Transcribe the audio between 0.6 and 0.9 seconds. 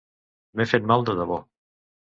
fet